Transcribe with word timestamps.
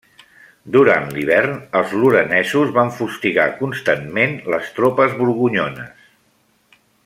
Durant 0.75 1.03
l'hivern, 1.17 1.51
els 1.81 1.93
lorenesos 2.05 2.73
van 2.77 2.89
fustigar 3.01 3.47
constantment 3.61 4.35
les 4.55 4.73
tropes 4.79 5.15
borgonyones. 5.23 6.11